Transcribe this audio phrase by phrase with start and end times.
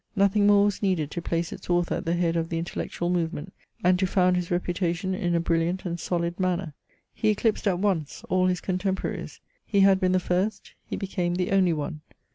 [0.15, 3.53] Nothing more was needed to place its author at the head of the intellectual movement,
[3.83, 6.73] and to found his reputation in a brilliant and solid manner.
[7.13, 9.41] He eclipsed at once all his contemporaries.
[9.63, 12.01] He had been the first; he became the only one.